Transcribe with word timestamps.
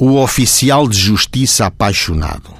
O 0.00 0.22
oficial 0.22 0.86
de 0.86 0.96
justiça 0.96 1.66
apaixonado. 1.66 2.50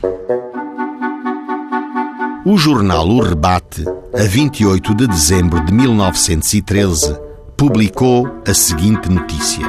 O 2.44 2.58
jornal 2.58 3.06
O 3.06 3.20
Rebate, 3.20 3.84
a 4.12 4.24
28 4.24 4.92
de 4.96 5.06
dezembro 5.06 5.64
de 5.64 5.72
1913, 5.72 7.16
publicou 7.56 8.28
a 8.44 8.52
seguinte 8.52 9.08
notícia. 9.08 9.64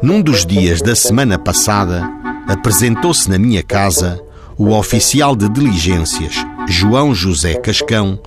Num 0.00 0.22
dos 0.22 0.46
dias 0.46 0.80
da 0.80 0.96
semana 0.96 1.38
passada, 1.38 2.10
apresentou-se 2.48 3.28
na 3.28 3.38
minha 3.38 3.62
casa 3.62 4.18
o 4.56 4.70
oficial 4.70 5.36
de 5.36 5.50
diligências, 5.50 6.34
João 6.66 7.14
José 7.14 7.56
Cascão, 7.56 8.18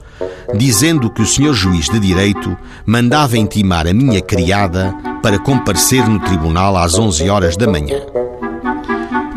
dizendo 0.56 1.10
que 1.10 1.24
o 1.24 1.26
senhor 1.26 1.56
juiz 1.56 1.90
de 1.90 2.00
direito 2.00 2.56
mandava 2.86 3.36
intimar 3.36 3.88
a 3.88 3.94
minha 3.94 4.22
criada 4.22 4.96
para 5.24 5.40
comparecer 5.40 6.08
no 6.08 6.20
tribunal 6.20 6.78
às 6.78 7.00
11 7.00 7.28
horas 7.32 7.58
da 7.58 7.66
manhã. 7.66 8.00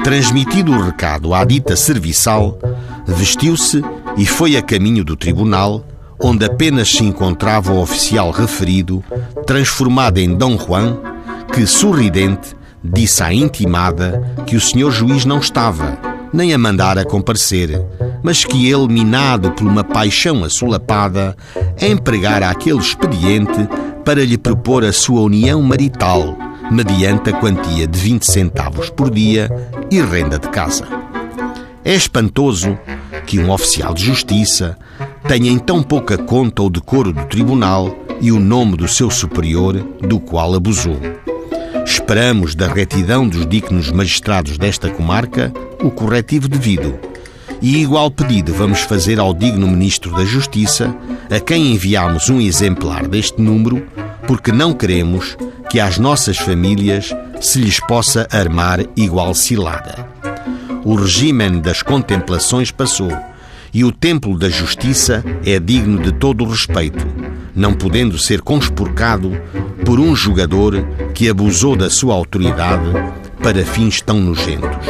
Transmitido 0.02 0.72
o 0.72 0.82
recado 0.82 1.34
à 1.34 1.44
dita 1.44 1.76
serviçal, 1.76 2.58
vestiu-se 3.06 3.82
e 4.16 4.24
foi 4.24 4.56
a 4.56 4.62
caminho 4.62 5.04
do 5.04 5.14
tribunal, 5.14 5.84
onde 6.18 6.44
apenas 6.44 6.90
se 6.90 7.04
encontrava 7.04 7.72
o 7.72 7.80
oficial 7.80 8.30
referido, 8.30 9.04
transformado 9.46 10.18
em 10.18 10.34
Dom 10.34 10.58
Juan, 10.58 10.98
que, 11.52 11.66
sorridente, 11.66 12.56
disse 12.82 13.22
à 13.22 13.32
intimada 13.32 14.34
que 14.46 14.56
o 14.56 14.60
senhor 14.60 14.90
juiz 14.90 15.26
não 15.26 15.38
estava, 15.38 15.98
nem 16.32 16.54
a 16.54 16.58
mandara 16.58 17.04
comparecer, 17.04 17.80
mas 18.22 18.42
que 18.44 18.70
ele, 18.70 18.88
minado 18.88 19.50
por 19.52 19.66
uma 19.66 19.84
paixão 19.84 20.44
assolapada, 20.44 21.36
empregara 21.80 22.48
aquele 22.48 22.78
expediente 22.78 23.68
para 24.04 24.24
lhe 24.24 24.38
propor 24.38 24.82
a 24.82 24.92
sua 24.92 25.20
união 25.20 25.62
marital 25.62 26.49
mediante 26.70 27.30
a 27.30 27.32
quantia 27.32 27.86
de 27.86 27.98
20 27.98 28.30
centavos 28.30 28.88
por 28.90 29.10
dia 29.10 29.50
e 29.90 30.00
renda 30.00 30.38
de 30.38 30.48
casa. 30.48 30.86
É 31.84 31.94
espantoso 31.94 32.78
que 33.26 33.38
um 33.38 33.50
oficial 33.50 33.92
de 33.92 34.04
justiça 34.04 34.78
tenha 35.26 35.50
em 35.50 35.58
tão 35.58 35.82
pouca 35.82 36.16
conta 36.16 36.62
o 36.62 36.70
decoro 36.70 37.12
do 37.12 37.24
tribunal 37.24 37.96
e 38.20 38.30
o 38.30 38.38
nome 38.38 38.76
do 38.76 38.86
seu 38.86 39.10
superior, 39.10 39.74
do 40.00 40.20
qual 40.20 40.54
abusou. 40.54 40.98
Esperamos 41.84 42.54
da 42.54 42.68
retidão 42.68 43.26
dos 43.26 43.46
dignos 43.46 43.90
magistrados 43.90 44.58
desta 44.58 44.90
comarca 44.90 45.52
o 45.82 45.90
corretivo 45.90 46.48
devido. 46.48 46.98
E 47.62 47.78
igual 47.78 48.10
pedido 48.10 48.54
vamos 48.54 48.80
fazer 48.80 49.18
ao 49.18 49.34
digno 49.34 49.66
Ministro 49.66 50.12
da 50.12 50.24
Justiça, 50.24 50.94
a 51.30 51.40
quem 51.40 51.72
enviamos 51.72 52.30
um 52.30 52.40
exemplar 52.40 53.06
deste 53.06 53.40
número, 53.40 53.86
porque 54.26 54.52
não 54.52 54.72
queremos 54.72 55.36
que 55.70 55.78
às 55.78 55.98
nossas 55.98 56.36
famílias 56.36 57.14
se 57.40 57.60
lhes 57.60 57.78
possa 57.78 58.26
armar 58.32 58.80
igual 58.96 59.32
cilada. 59.32 60.04
O 60.84 60.96
regime 60.96 61.60
das 61.60 61.80
contemplações 61.80 62.72
passou 62.72 63.10
e 63.72 63.84
o 63.84 63.92
templo 63.92 64.36
da 64.36 64.48
justiça 64.48 65.24
é 65.46 65.60
digno 65.60 66.02
de 66.02 66.10
todo 66.10 66.42
o 66.42 66.48
respeito, 66.48 67.06
não 67.54 67.72
podendo 67.72 68.18
ser 68.18 68.40
conspurcado 68.40 69.30
por 69.84 70.00
um 70.00 70.14
jogador 70.16 70.84
que 71.14 71.28
abusou 71.28 71.76
da 71.76 71.88
sua 71.88 72.14
autoridade 72.14 72.90
para 73.40 73.64
fins 73.64 74.00
tão 74.00 74.20
nojentos. 74.20 74.86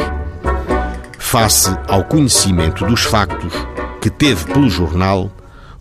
Face 1.19 1.69
ao 1.87 2.03
conhecimento 2.03 2.85
dos 2.85 3.01
factos 3.01 3.53
que 4.01 4.09
teve 4.09 4.45
pelo 4.45 4.67
jornal, 4.67 5.31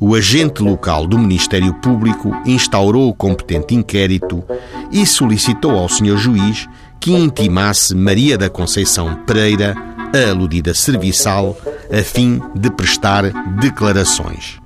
o 0.00 0.14
agente 0.14 0.62
local 0.62 1.06
do 1.06 1.18
Ministério 1.18 1.74
Público 1.74 2.34
instaurou 2.46 3.10
o 3.10 3.14
competente 3.14 3.74
inquérito 3.74 4.42
e 4.90 5.04
solicitou 5.04 5.72
ao 5.72 5.90
Sr. 5.90 6.16
Juiz 6.16 6.66
que 6.98 7.12
intimasse 7.12 7.94
Maria 7.94 8.38
da 8.38 8.48
Conceição 8.48 9.14
Pereira, 9.26 9.74
a 10.14 10.30
aludida 10.30 10.72
serviçal, 10.72 11.56
a 11.92 12.02
fim 12.02 12.40
de 12.54 12.70
prestar 12.70 13.30
declarações. 13.60 14.58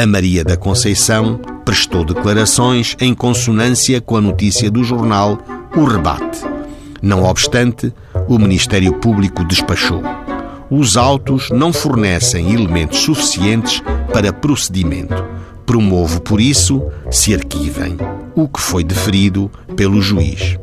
A 0.00 0.06
Maria 0.06 0.44
da 0.44 0.56
Conceição 0.56 1.40
prestou 1.64 2.04
declarações 2.04 2.96
em 3.00 3.12
consonância 3.12 4.00
com 4.00 4.16
a 4.16 4.20
notícia 4.20 4.70
do 4.70 4.84
jornal 4.84 5.36
O 5.76 5.84
Rebate. 5.84 6.40
Não 7.02 7.24
obstante, 7.24 7.92
o 8.28 8.38
Ministério 8.38 8.92
Público 8.94 9.44
despachou 9.44 10.02
os 10.70 10.96
autos 10.96 11.50
não 11.50 11.72
fornecem 11.72 12.52
elementos 12.52 13.00
suficientes 13.00 13.82
para 14.12 14.32
procedimento. 14.32 15.14
Promovo, 15.64 16.20
por 16.20 16.40
isso, 16.40 16.82
se 17.10 17.34
arquivem 17.34 17.96
o 18.34 18.48
que 18.48 18.60
foi 18.60 18.82
deferido 18.82 19.50
pelo 19.76 20.00
juiz. 20.02 20.58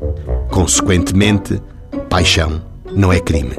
Consequentemente, 0.50 1.62
paixão 2.10 2.62
não 2.94 3.12
é 3.12 3.20
crime. 3.20 3.56